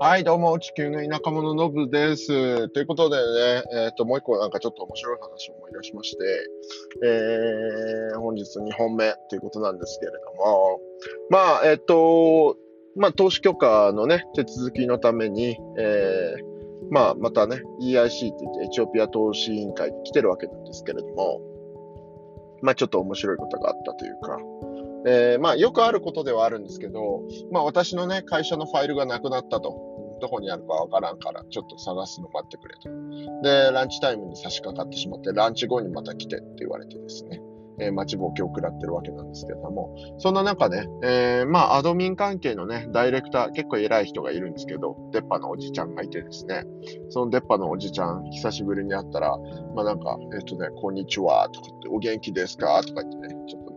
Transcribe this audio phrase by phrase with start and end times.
[0.00, 2.68] はい、どうも、地球の田舎者のぶです。
[2.68, 6.24] ということでね、えっ、ー、と、もう一個なんかちょっと面白い話を思い出しまして、
[7.04, 10.80] えー、本日2本目ということなんですけれども、
[11.30, 12.56] まあ、えっ、ー、と、
[12.94, 21.40] まあ、投資許可のね、手続きのために、えー、まあ、またね、EIC って言ってエチオピア投資委員会に来てるわけなんですけれども、
[22.62, 24.38] まあ、ちょっと面白いことがあったというか、
[25.06, 29.87] えー、まあ、よくあることではあるんですけど、まあ、私のね、会社のファイルがなくなったと。
[30.20, 32.88] どこにあるかわからんから、ちょっと探すの待ってくれと。
[33.42, 37.40] で、ランチタイムに差し掛かってしまって、ランチ後にまた来てって言われてですね、
[37.80, 46.64] えー、待ちぼうけを食らってるわけなんですけども、そんな中ね、えー、まあ、アドミン関係のね、ダイレクター、結構偉い人がいるんですけど、出っ歯のおじちゃんがいてですね、
[47.10, 49.36] その出っ歯のおじちゃん、久しぶりに会ったら、
[49.74, 53.67] まあなんか、えっ、ー、とね、こんにちは、とかって、お元気ですかとか言ってね、ちょっと、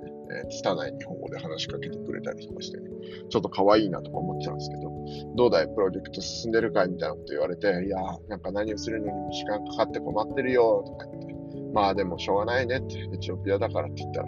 [0.52, 2.90] 拙い日本語で話しかけてくれたりとかしてね、
[3.30, 4.92] ちょっと可愛いなとか思っちゃうんですけど、
[5.36, 11.34] どうだいプロジェクト進んでるかみたいなこと言われて、いやなんか何をするのに時間かかって困ってるよとか言って、
[11.74, 14.28] まあでもしょうがないねって、エチオピアだからって言ったら、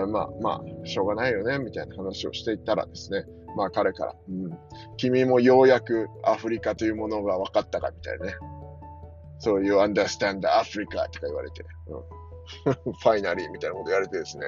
[0.00, 3.24] えー、まあまあ、しょうがないよねみたいな話をしていったらですね、
[3.56, 4.50] まあ彼から、うん、
[4.96, 8.34] 君もようやくアフリカというものが分かったかみたいなね。
[9.38, 12.25] そういう understand Africa とか言われて、うん
[12.64, 14.46] ファイナリーみたいなこと言われてですね、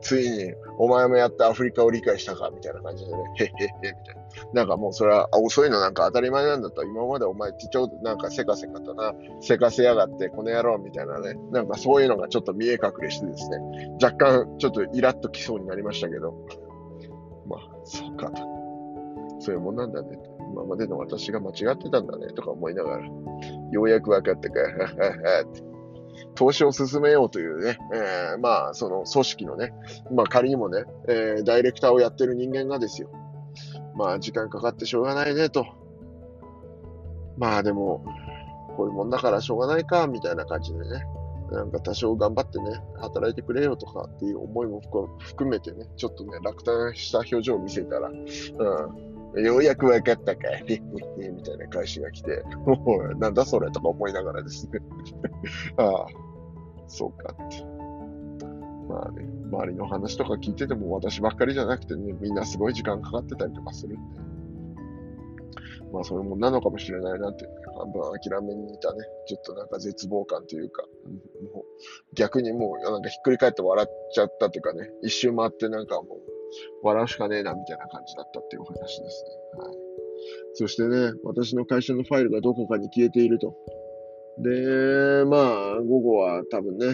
[0.00, 4.22] ついに、お前もやってアフリカを理解したかみたいな感じでね、へっへっへ、みたいな。
[4.52, 13.58] なんかもうそれは、遅いのなんか当たり前なんだと、今までお前ってちょうどなんかせかせかとな、せかせやがって、この野郎みたいなね、なんかそういうのがちょっと見え隠れしてですね、
[14.02, 16.34] 若干ちょっとイラッときそうになりましたけど、
[17.46, 18.42] まあ、そうかと。
[19.40, 20.18] そういうもんなんだね。
[20.52, 23.04] 今までの私が間違ってたんだね、とか思いながら、
[23.70, 25.71] ようやく分かったか、はははって。
[26.34, 29.72] 投資を進めようというね、えー、まあ、その組織のね、
[30.10, 33.10] まあ仮にもね、えー、ダイレクターをやってる人間がですよ。
[33.94, 35.66] まあ、時間かかってしょうがないねと。
[37.36, 38.04] まあでも、
[38.76, 41.04] こういうもんだからしょうがないか、みたいな感じでね。
[41.50, 44.80] なんか多少頑張ってね、働いてくれよとかっていう思いも
[45.18, 48.24] 含めてね、ちょっとね、落胆した表情を見せたら、うん、
[49.40, 50.80] ようやく分かったか、へへへ
[51.30, 54.80] みたいな返しが来て、もう、なんだそれとか思いながらですね。
[55.76, 56.06] ああ、
[56.86, 57.64] そうかって。
[58.88, 64.22] まあね、周りの話とか聞いてても私ばっかりじゃなくてね、みんなすごい時間かかってたりとかするんで。
[65.92, 70.82] まあ、それもなのかもしれないなって、半分諦めにいたね、ちょっとなんか絶望感というか、
[71.54, 71.64] もう
[72.14, 76.21] 逆にもうなんかひっくり返って笑っちゃったというかね、一周回ってなんかもう
[76.82, 79.64] 笑うしかねえな、みたいな感じだったっていうお話ですね。
[79.64, 79.76] はい。
[80.54, 83.54] そしてね、私の会社のファイルがどこかに消えていると。
[84.38, 85.36] で、ま
[85.76, 86.90] あ、午後は多分ね、え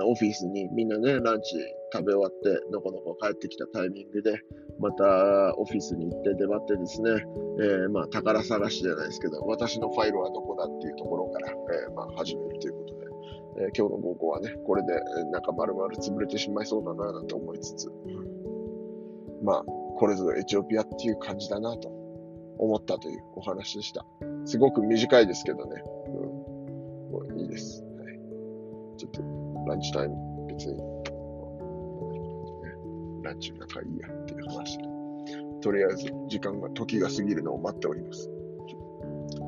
[0.00, 1.56] ー、オフィスにみんなね、ランチ
[1.92, 4.40] 食べ終わって、のこのこ帰ってきたタイミングで、
[4.80, 7.10] またオフィスに行って出張ってですね、
[7.60, 13.00] えー、まあ、宝探しじゃないですけど、私のファイルはどこだっていうところから、えー、まあ、始めるということで、
[13.66, 14.88] え今日の午後はね、これで、
[15.30, 17.88] なんか丸々潰れてしまいそうだな、なんて思いつつ、
[19.42, 21.88] まあ、これぞエチオピアっていう感じだなと
[22.58, 24.04] 思ったというお話でした。
[24.44, 25.82] すごく短いですけどね。
[26.06, 26.14] うん。
[27.12, 27.82] もういいです。
[27.82, 28.18] はい。
[28.98, 29.22] ちょっと、
[29.66, 30.82] ランチタイム、別に、
[33.22, 34.84] ランチの中いいやっていう話で。
[35.60, 38.30] とりあえず、時間が、時が過ぎるのを待っております。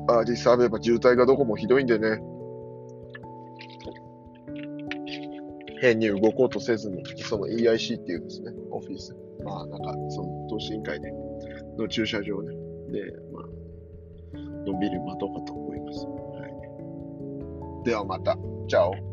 [0.07, 2.21] アーディスアベバ渋滞がどこもひどいんでね、
[5.83, 9.13] 変に動こうとせずに、その EIC っていうですね、オフィス、
[9.43, 11.11] まあなんか、その投資委員会で、
[11.77, 12.55] の駐車場ね、
[12.89, 16.05] で、まあ、のんびり待とうかと思います。
[16.05, 16.47] は
[17.81, 18.37] い、ではまた。
[18.69, 19.12] チャオ。